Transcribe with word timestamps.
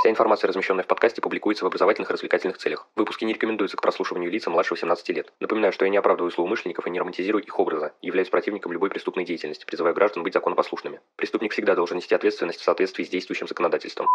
Вся 0.00 0.08
информация, 0.08 0.48
размещенная 0.48 0.82
в 0.82 0.86
подкасте, 0.86 1.20
публикуется 1.20 1.62
в 1.62 1.66
образовательных 1.66 2.08
и 2.08 2.14
развлекательных 2.14 2.56
целях. 2.56 2.88
Выпуски 2.96 3.26
не 3.26 3.34
рекомендуются 3.34 3.76
к 3.76 3.82
прослушиванию 3.82 4.30
лица 4.30 4.48
младше 4.48 4.72
18 4.72 5.06
лет. 5.10 5.30
Напоминаю, 5.40 5.74
что 5.74 5.84
я 5.84 5.90
не 5.90 5.98
оправдываю 5.98 6.30
злоумышленников 6.30 6.86
и 6.86 6.90
не 6.90 6.98
романтизирую 6.98 7.44
их 7.44 7.58
образа, 7.58 7.92
являюсь 8.00 8.30
противником 8.30 8.72
любой 8.72 8.88
преступной 8.88 9.26
деятельности, 9.26 9.66
призываю 9.66 9.94
граждан 9.94 10.22
быть 10.22 10.32
законопослушными. 10.32 11.00
Преступник 11.16 11.52
всегда 11.52 11.74
должен 11.74 11.98
нести 11.98 12.14
ответственность 12.14 12.60
в 12.60 12.64
соответствии 12.64 13.04
с 13.04 13.10
действующим 13.10 13.46
законодательством. 13.46 14.08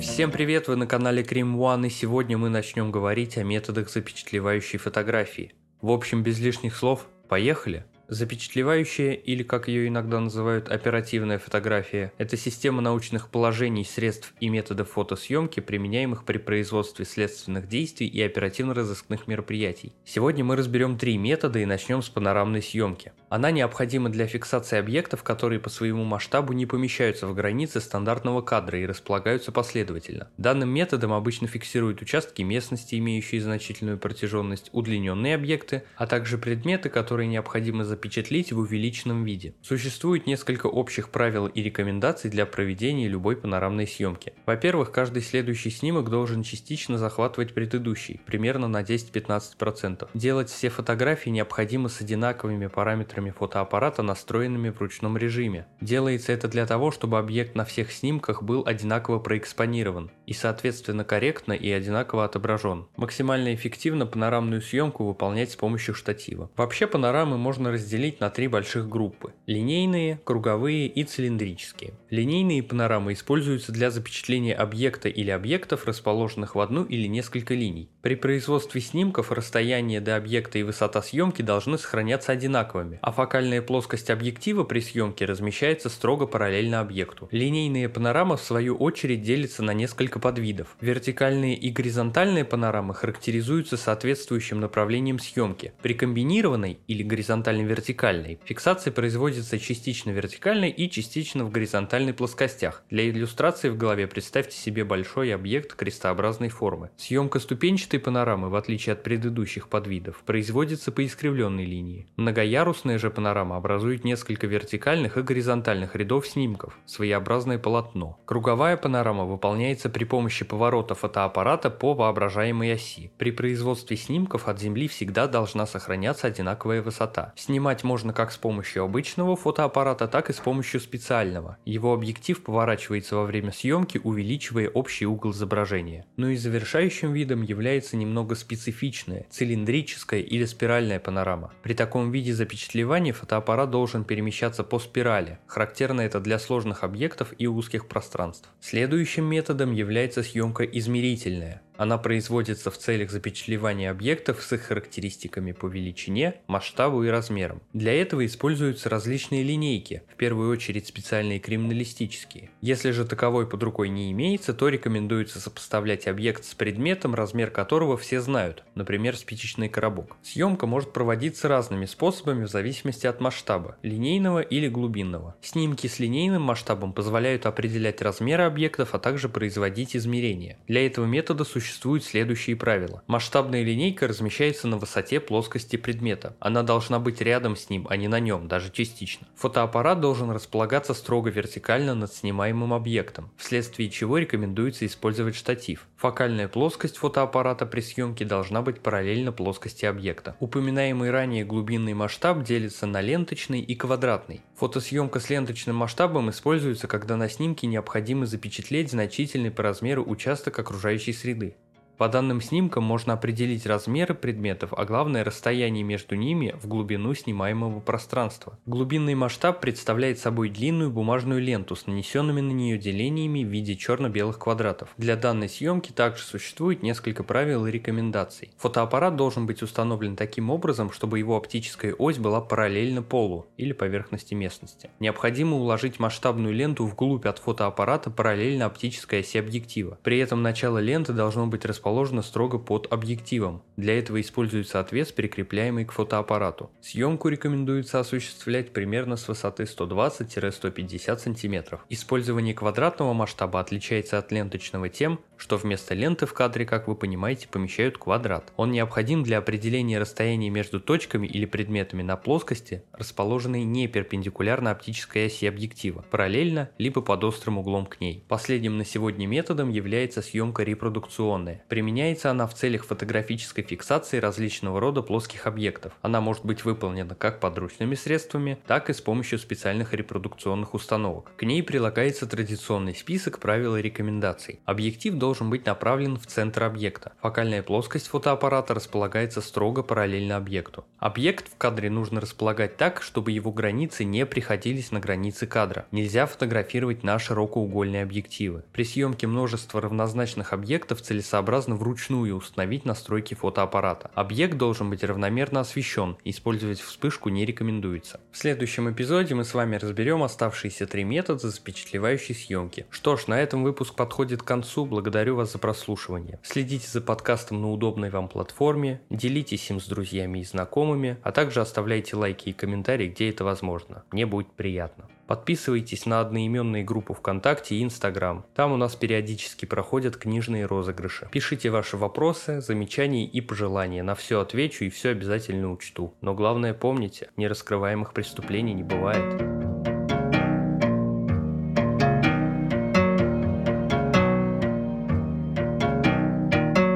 Всем 0.00 0.30
привет, 0.30 0.68
вы 0.68 0.76
на 0.76 0.86
канале 0.86 1.24
Cream 1.24 1.56
One, 1.56 1.88
и 1.88 1.90
сегодня 1.90 2.38
мы 2.38 2.48
начнем 2.48 2.92
говорить 2.92 3.36
о 3.38 3.42
методах 3.42 3.90
запечатлевающей 3.90 4.78
фотографии. 4.78 5.52
В 5.82 5.90
общем, 5.90 6.22
без 6.22 6.38
лишних 6.38 6.76
слов, 6.76 7.08
Поехали! 7.30 7.84
Запечатлевающая, 8.08 9.12
или 9.12 9.44
как 9.44 9.68
ее 9.68 9.86
иногда 9.86 10.18
называют, 10.18 10.68
оперативная 10.68 11.38
фотография, 11.38 12.12
это 12.18 12.36
система 12.36 12.82
научных 12.82 13.28
положений, 13.28 13.84
средств 13.84 14.34
и 14.40 14.48
методов 14.48 14.90
фотосъемки, 14.90 15.60
применяемых 15.60 16.24
при 16.24 16.38
производстве 16.38 17.04
следственных 17.04 17.68
действий 17.68 18.08
и 18.08 18.20
оперативно-розыскных 18.20 19.28
мероприятий. 19.28 19.92
Сегодня 20.04 20.42
мы 20.44 20.56
разберем 20.56 20.98
три 20.98 21.16
метода 21.18 21.60
и 21.60 21.66
начнем 21.66 22.02
с 22.02 22.08
панорамной 22.08 22.62
съемки. 22.62 23.12
Она 23.30 23.52
необходима 23.52 24.08
для 24.08 24.26
фиксации 24.26 24.76
объектов, 24.76 25.22
которые 25.22 25.60
по 25.60 25.70
своему 25.70 26.02
масштабу 26.02 26.52
не 26.52 26.66
помещаются 26.66 27.28
в 27.28 27.34
границы 27.34 27.80
стандартного 27.80 28.42
кадра 28.42 28.80
и 28.80 28.86
располагаются 28.86 29.52
последовательно. 29.52 30.28
Данным 30.36 30.70
методом 30.70 31.12
обычно 31.12 31.46
фиксируют 31.46 32.02
участки 32.02 32.42
местности, 32.42 32.96
имеющие 32.96 33.40
значительную 33.40 33.98
протяженность, 33.98 34.70
удлиненные 34.72 35.36
объекты, 35.36 35.84
а 35.94 36.08
также 36.08 36.38
предметы, 36.38 36.88
которые 36.88 37.28
необходимо 37.28 37.84
запечатлеть 37.84 38.52
в 38.52 38.58
увеличенном 38.58 39.22
виде. 39.22 39.54
Существует 39.62 40.26
несколько 40.26 40.66
общих 40.66 41.10
правил 41.10 41.46
и 41.46 41.62
рекомендаций 41.62 42.30
для 42.30 42.46
проведения 42.46 43.06
любой 43.06 43.36
панорамной 43.36 43.86
съемки. 43.86 44.32
Во-первых, 44.44 44.90
каждый 44.90 45.22
следующий 45.22 45.70
снимок 45.70 46.10
должен 46.10 46.42
частично 46.42 46.98
захватывать 46.98 47.54
предыдущий, 47.54 48.20
примерно 48.26 48.66
на 48.66 48.82
10-15%. 48.82 50.08
Делать 50.14 50.50
все 50.50 50.68
фотографии 50.68 51.30
необходимо 51.30 51.88
с 51.88 52.00
одинаковыми 52.00 52.66
параметрами 52.66 53.19
фотоаппарата, 53.28 54.02
настроенными 54.02 54.70
в 54.70 54.80
ручном 54.80 55.18
режиме. 55.18 55.66
Делается 55.82 56.32
это 56.32 56.48
для 56.48 56.64
того, 56.64 56.90
чтобы 56.90 57.18
объект 57.18 57.54
на 57.54 57.66
всех 57.66 57.92
снимках 57.92 58.42
был 58.42 58.62
одинаково 58.64 59.18
проэкспонирован 59.18 60.10
и 60.26 60.32
соответственно 60.32 61.04
корректно 61.04 61.52
и 61.52 61.70
одинаково 61.70 62.24
отображен. 62.24 62.86
Максимально 62.96 63.54
эффективно 63.54 64.06
панорамную 64.06 64.62
съемку 64.62 65.04
выполнять 65.04 65.50
с 65.50 65.56
помощью 65.56 65.94
штатива. 65.94 66.50
Вообще 66.56 66.86
панорамы 66.86 67.36
можно 67.36 67.70
разделить 67.70 68.20
на 68.20 68.30
три 68.30 68.48
больших 68.48 68.88
группы– 68.88 69.34
линейные, 69.46 70.20
круговые 70.24 70.86
и 70.86 71.04
цилиндрические. 71.04 71.94
Линейные 72.08 72.62
панорамы 72.62 73.12
используются 73.12 73.72
для 73.72 73.90
запечатления 73.90 74.54
объекта 74.54 75.08
или 75.08 75.30
объектов, 75.30 75.84
расположенных 75.84 76.54
в 76.54 76.60
одну 76.60 76.84
или 76.84 77.08
несколько 77.08 77.54
линий. 77.54 77.90
При 78.00 78.14
производстве 78.14 78.80
снимков 78.80 79.32
расстояние 79.32 80.00
до 80.00 80.14
объекта 80.14 80.58
и 80.58 80.62
высота 80.62 81.02
съемки 81.02 81.42
должны 81.42 81.76
сохраняться 81.76 82.30
одинаковыми, 82.32 83.00
а 83.02 83.09
фокальная 83.12 83.62
плоскость 83.62 84.10
объектива 84.10 84.64
при 84.64 84.80
съемке 84.80 85.24
размещается 85.24 85.88
строго 85.88 86.26
параллельно 86.26 86.80
объекту. 86.80 87.28
Линейные 87.30 87.88
панорамы 87.88 88.36
в 88.36 88.40
свою 88.40 88.76
очередь 88.76 89.22
делятся 89.22 89.62
на 89.62 89.72
несколько 89.72 90.18
подвидов. 90.18 90.76
Вертикальные 90.80 91.56
и 91.56 91.70
горизонтальные 91.70 92.44
панорамы 92.44 92.94
характеризуются 92.94 93.76
соответствующим 93.76 94.60
направлением 94.60 95.18
съемки. 95.18 95.72
При 95.82 95.94
комбинированной 95.94 96.78
или 96.86 97.02
горизонтальной 97.02 97.64
вертикальной. 97.64 98.38
Фиксация 98.44 98.92
производится 98.92 99.58
частично 99.58 100.10
вертикальной 100.10 100.70
и 100.70 100.90
частично 100.90 101.44
в 101.44 101.50
горизонтальной 101.50 102.14
плоскостях. 102.14 102.84
Для 102.90 103.08
иллюстрации 103.08 103.68
в 103.68 103.76
голове 103.76 104.06
представьте 104.06 104.56
себе 104.56 104.84
большой 104.84 105.34
объект 105.34 105.74
крестообразной 105.74 106.48
формы. 106.48 106.90
Съемка 106.96 107.40
ступенчатой 107.40 108.00
панорамы, 108.00 108.48
в 108.48 108.54
отличие 108.54 108.92
от 108.92 109.02
предыдущих 109.02 109.68
подвидов, 109.68 110.22
производится 110.24 110.92
по 110.92 111.04
искривленной 111.04 111.64
линии. 111.64 112.06
Многоярусная 112.16 112.98
же 113.00 113.10
панорама 113.10 113.56
образует 113.56 114.04
несколько 114.04 114.46
вертикальных 114.46 115.16
и 115.16 115.22
горизонтальных 115.22 115.96
рядов 115.96 116.26
снимков, 116.26 116.78
своеобразное 116.86 117.58
полотно. 117.58 118.20
Круговая 118.26 118.76
панорама 118.76 119.24
выполняется 119.24 119.88
при 119.88 120.04
помощи 120.04 120.44
поворота 120.44 120.94
фотоаппарата 120.94 121.70
по 121.70 121.94
воображаемой 121.94 122.74
оси. 122.74 123.10
При 123.18 123.32
производстве 123.32 123.96
снимков 123.96 124.46
от 124.46 124.60
Земли 124.60 124.86
всегда 124.86 125.26
должна 125.26 125.66
сохраняться 125.66 126.26
одинаковая 126.26 126.82
высота. 126.82 127.32
Снимать 127.36 127.82
можно 127.82 128.12
как 128.12 128.30
с 128.30 128.36
помощью 128.36 128.84
обычного 128.84 129.34
фотоаппарата, 129.36 130.06
так 130.06 130.30
и 130.30 130.32
с 130.32 130.38
помощью 130.38 130.80
специального. 130.80 131.56
Его 131.64 131.94
объектив 131.94 132.42
поворачивается 132.42 133.16
во 133.16 133.24
время 133.24 133.52
съемки, 133.52 134.00
увеличивая 134.02 134.68
общий 134.68 135.06
угол 135.06 135.30
изображения. 135.32 136.04
Но 136.16 136.28
и 136.28 136.36
завершающим 136.36 137.12
видом 137.12 137.42
является 137.42 137.96
немного 137.96 138.34
специфичная, 138.34 139.26
цилиндрическая 139.30 140.20
или 140.20 140.44
спиральная 140.44 141.00
панорама. 141.00 141.52
При 141.62 141.72
таком 141.74 142.10
виде 142.10 142.34
запечатлевания 142.34 142.89
фотоаппарат 143.12 143.70
должен 143.70 144.02
перемещаться 144.02 144.64
по 144.64 144.80
спирали. 144.80 145.38
Характерно 145.46 146.00
это 146.00 146.18
для 146.18 146.40
сложных 146.40 146.82
объектов 146.82 147.32
и 147.38 147.46
узких 147.46 147.86
пространств. 147.86 148.48
Следующим 148.60 149.26
методом 149.26 149.72
является 149.72 150.24
съемка 150.24 150.64
измерительная. 150.64 151.62
Она 151.80 151.96
производится 151.96 152.70
в 152.70 152.76
целях 152.76 153.10
запечатлевания 153.10 153.90
объектов 153.90 154.42
с 154.42 154.52
их 154.52 154.64
характеристиками 154.64 155.52
по 155.52 155.64
величине, 155.64 156.34
масштабу 156.46 157.02
и 157.04 157.08
размерам. 157.08 157.62
Для 157.72 157.94
этого 157.94 158.26
используются 158.26 158.90
различные 158.90 159.42
линейки, 159.42 160.02
в 160.12 160.16
первую 160.16 160.50
очередь 160.50 160.86
специальные 160.86 161.38
криминалистические. 161.38 162.50
Если 162.60 162.90
же 162.90 163.06
таковой 163.06 163.48
под 163.48 163.62
рукой 163.62 163.88
не 163.88 164.12
имеется, 164.12 164.52
то 164.52 164.68
рекомендуется 164.68 165.40
сопоставлять 165.40 166.06
объект 166.06 166.44
с 166.44 166.52
предметом, 166.54 167.14
размер 167.14 167.50
которого 167.50 167.96
все 167.96 168.20
знают, 168.20 168.62
например 168.74 169.16
спичечный 169.16 169.70
коробок. 169.70 170.18
Съемка 170.22 170.66
может 170.66 170.92
проводиться 170.92 171.48
разными 171.48 171.86
способами 171.86 172.44
в 172.44 172.50
зависимости 172.50 173.06
от 173.06 173.22
масштаба, 173.22 173.78
линейного 173.82 174.40
или 174.40 174.68
глубинного. 174.68 175.34
Снимки 175.40 175.86
с 175.86 175.98
линейным 175.98 176.42
масштабом 176.42 176.92
позволяют 176.92 177.46
определять 177.46 178.02
размеры 178.02 178.42
объектов, 178.42 178.94
а 178.94 178.98
также 178.98 179.30
производить 179.30 179.96
измерения. 179.96 180.58
Для 180.68 180.84
этого 180.84 181.06
метода 181.06 181.44
существует 181.44 181.69
существуют 181.70 182.04
следующие 182.04 182.56
правила. 182.56 183.02
Масштабная 183.06 183.62
линейка 183.62 184.08
размещается 184.08 184.66
на 184.66 184.76
высоте 184.76 185.20
плоскости 185.20 185.76
предмета. 185.76 186.36
Она 186.40 186.62
должна 186.62 186.98
быть 186.98 187.20
рядом 187.20 187.54
с 187.54 187.70
ним, 187.70 187.86
а 187.88 187.96
не 187.96 188.08
на 188.08 188.18
нем, 188.18 188.48
даже 188.48 188.72
частично. 188.72 189.26
Фотоаппарат 189.36 190.00
должен 190.00 190.30
располагаться 190.30 190.94
строго 190.94 191.30
вертикально 191.30 191.94
над 191.94 192.12
снимаемым 192.12 192.74
объектом, 192.74 193.30
вследствие 193.36 193.88
чего 193.88 194.18
рекомендуется 194.18 194.84
использовать 194.84 195.36
штатив. 195.36 195.86
Фокальная 195.96 196.48
плоскость 196.48 196.96
фотоаппарата 196.96 197.66
при 197.66 197.80
съемке 197.80 198.24
должна 198.24 198.62
быть 198.62 198.80
параллельно 198.80 199.32
плоскости 199.32 199.84
объекта. 199.84 200.36
Упоминаемый 200.40 201.10
ранее 201.10 201.44
глубинный 201.44 201.94
масштаб 201.94 202.42
делится 202.42 202.86
на 202.86 203.00
ленточный 203.00 203.60
и 203.60 203.74
квадратный. 203.74 204.40
Фотосъемка 204.56 205.20
с 205.20 205.30
ленточным 205.30 205.76
масштабом 205.76 206.30
используется, 206.30 206.88
когда 206.88 207.16
на 207.16 207.28
снимке 207.28 207.66
необходимо 207.66 208.26
запечатлеть 208.26 208.90
значительный 208.90 209.50
по 209.50 209.62
размеру 209.62 210.04
участок 210.04 210.58
окружающей 210.58 211.12
среды. 211.12 211.54
По 212.00 212.08
данным 212.08 212.40
снимкам 212.40 212.82
можно 212.82 213.12
определить 213.12 213.66
размеры 213.66 214.14
предметов, 214.14 214.72
а 214.74 214.86
главное 214.86 215.22
расстояние 215.22 215.84
между 215.84 216.14
ними 216.14 216.56
в 216.62 216.66
глубину 216.66 217.12
снимаемого 217.12 217.80
пространства. 217.80 218.58
Глубинный 218.64 219.14
масштаб 219.14 219.60
представляет 219.60 220.18
собой 220.18 220.48
длинную 220.48 220.90
бумажную 220.90 221.42
ленту 221.42 221.76
с 221.76 221.86
нанесенными 221.86 222.40
на 222.40 222.52
нее 222.52 222.78
делениями 222.78 223.44
в 223.44 223.48
виде 223.48 223.76
черно-белых 223.76 224.38
квадратов. 224.38 224.88
Для 224.96 225.14
данной 225.14 225.50
съемки 225.50 225.92
также 225.92 226.22
существует 226.22 226.82
несколько 226.82 227.22
правил 227.22 227.66
и 227.66 227.70
рекомендаций. 227.70 228.50
Фотоаппарат 228.56 229.16
должен 229.16 229.44
быть 229.44 229.62
установлен 229.62 230.16
таким 230.16 230.48
образом, 230.48 230.92
чтобы 230.92 231.18
его 231.18 231.36
оптическая 231.36 231.92
ось 231.92 232.16
была 232.16 232.40
параллельна 232.40 233.02
полу 233.02 233.48
или 233.58 233.74
поверхности 233.74 234.32
местности. 234.32 234.88
Необходимо 235.00 235.58
уложить 235.58 235.98
масштабную 235.98 236.54
ленту 236.54 236.86
вглубь 236.86 237.26
от 237.26 237.40
фотоаппарата 237.40 238.10
параллельно 238.10 238.64
оптической 238.64 239.20
оси 239.20 239.36
объектива. 239.36 239.98
При 240.02 240.18
этом 240.18 240.40
начало 240.40 240.78
ленты 240.78 241.12
должно 241.12 241.46
быть 241.46 241.66
расположено 241.66 241.89
расположена 241.90 242.22
строго 242.22 242.58
под 242.58 242.86
объективом. 242.92 243.62
Для 243.76 243.98
этого 243.98 244.20
используется 244.20 244.78
отвес, 244.78 245.10
прикрепляемый 245.10 245.84
к 245.84 245.92
фотоаппарату. 245.92 246.70
Съемку 246.80 247.28
рекомендуется 247.28 247.98
осуществлять 247.98 248.72
примерно 248.72 249.16
с 249.16 249.26
высоты 249.26 249.64
120-150 249.64 251.18
см. 251.18 251.80
Использование 251.88 252.54
квадратного 252.54 253.12
масштаба 253.12 253.58
отличается 253.58 254.18
от 254.18 254.30
ленточного 254.30 254.88
тем, 254.88 255.18
что 255.36 255.56
вместо 255.56 255.94
ленты 255.94 256.26
в 256.26 256.34
кадре, 256.34 256.64
как 256.64 256.86
вы 256.86 256.94
понимаете, 256.94 257.48
помещают 257.48 257.98
квадрат. 257.98 258.52
Он 258.56 258.70
необходим 258.70 259.24
для 259.24 259.38
определения 259.38 259.98
расстояния 259.98 260.50
между 260.50 260.78
точками 260.80 261.26
или 261.26 261.46
предметами 261.46 262.02
на 262.02 262.16
плоскости, 262.16 262.84
расположенной 262.92 263.64
не 263.64 263.88
перпендикулярно 263.88 264.70
оптической 264.70 265.26
оси 265.26 265.46
объектива, 265.46 266.04
параллельно 266.10 266.70
либо 266.78 267.00
под 267.00 267.24
острым 267.24 267.58
углом 267.58 267.86
к 267.86 268.00
ней. 268.00 268.22
Последним 268.28 268.76
на 268.76 268.84
сегодня 268.84 269.26
методом 269.26 269.70
является 269.70 270.22
съемка 270.22 270.62
репродукционная. 270.62 271.64
При 271.68 271.79
Применяется 271.80 272.30
она 272.30 272.46
в 272.46 272.52
целях 272.52 272.84
фотографической 272.84 273.64
фиксации 273.64 274.18
различного 274.18 274.80
рода 274.80 275.00
плоских 275.00 275.46
объектов. 275.46 275.94
Она 276.02 276.20
может 276.20 276.44
быть 276.44 276.62
выполнена 276.62 277.14
как 277.14 277.40
подручными 277.40 277.94
средствами, 277.94 278.58
так 278.66 278.90
и 278.90 278.92
с 278.92 279.00
помощью 279.00 279.38
специальных 279.38 279.94
репродукционных 279.94 280.74
установок. 280.74 281.32
К 281.38 281.42
ней 281.44 281.62
прилагается 281.62 282.26
традиционный 282.26 282.94
список 282.94 283.38
правил 283.38 283.76
и 283.76 283.80
рекомендаций. 283.80 284.60
Объектив 284.66 285.14
должен 285.14 285.48
быть 285.48 285.64
направлен 285.64 286.18
в 286.18 286.26
центр 286.26 286.64
объекта. 286.64 287.12
Фокальная 287.22 287.62
плоскость 287.62 288.08
фотоаппарата 288.08 288.74
располагается 288.74 289.40
строго 289.40 289.82
параллельно 289.82 290.36
объекту. 290.36 290.84
Объект 290.98 291.50
в 291.50 291.56
кадре 291.56 291.88
нужно 291.88 292.20
располагать 292.20 292.76
так, 292.76 293.00
чтобы 293.00 293.32
его 293.32 293.52
границы 293.52 294.04
не 294.04 294.26
приходились 294.26 294.90
на 294.90 295.00
границы 295.00 295.46
кадра. 295.46 295.86
Нельзя 295.92 296.26
фотографировать 296.26 297.04
на 297.04 297.18
широкоугольные 297.18 298.02
объективы. 298.02 298.64
При 298.70 298.84
съемке 298.84 299.26
множества 299.26 299.80
равнозначных 299.80 300.52
объектов 300.52 301.00
целесообразно 301.00 301.69
вручную 301.76 302.36
установить 302.36 302.84
настройки 302.84 303.34
фотоаппарата. 303.34 304.10
Объект 304.14 304.56
должен 304.56 304.90
быть 304.90 305.04
равномерно 305.04 305.60
освещен, 305.60 306.16
использовать 306.24 306.80
вспышку 306.80 307.28
не 307.28 307.44
рекомендуется. 307.44 308.20
В 308.32 308.38
следующем 308.38 308.90
эпизоде 308.90 309.34
мы 309.34 309.44
с 309.44 309.54
вами 309.54 309.76
разберем 309.76 310.22
оставшиеся 310.22 310.86
три 310.86 311.04
метода 311.04 311.48
запечатлевающей 311.48 312.34
съемки. 312.34 312.86
Что 312.90 313.16
ж, 313.16 313.26
на 313.26 313.40
этом 313.40 313.62
выпуск 313.62 313.94
подходит 313.94 314.42
к 314.42 314.46
концу, 314.46 314.86
благодарю 314.86 315.36
вас 315.36 315.52
за 315.52 315.58
прослушивание. 315.58 316.38
Следите 316.42 316.88
за 316.88 317.00
подкастом 317.00 317.60
на 317.60 317.70
удобной 317.70 318.10
вам 318.10 318.28
платформе, 318.28 319.00
делитесь 319.10 319.70
им 319.70 319.80
с 319.80 319.86
друзьями 319.86 320.40
и 320.40 320.44
знакомыми, 320.44 321.18
а 321.22 321.32
также 321.32 321.60
оставляйте 321.60 322.16
лайки 322.16 322.50
и 322.50 322.52
комментарии, 322.52 323.08
где 323.08 323.30
это 323.30 323.44
возможно. 323.44 324.04
Мне 324.10 324.26
будет 324.26 324.52
приятно. 324.52 325.06
Подписывайтесь 325.30 326.06
на 326.06 326.18
одноименные 326.18 326.82
группы 326.82 327.14
ВКонтакте 327.14 327.76
и 327.76 327.84
Инстаграм. 327.84 328.44
Там 328.52 328.72
у 328.72 328.76
нас 328.76 328.96
периодически 328.96 329.64
проходят 329.64 330.16
книжные 330.16 330.66
розыгрыши. 330.66 331.28
Пишите 331.50 331.70
ваши 331.70 331.96
вопросы, 331.96 332.60
замечания 332.60 333.24
и 333.24 333.40
пожелания. 333.40 334.04
На 334.04 334.14
все 334.14 334.38
отвечу 334.38 334.84
и 334.84 334.88
все 334.88 335.08
обязательно 335.08 335.72
учту. 335.72 336.14
Но 336.20 336.32
главное 336.32 336.74
помните, 336.74 337.30
нераскрываемых 337.36 338.12
преступлений 338.12 338.72
не 338.72 338.84
бывает. 338.84 339.69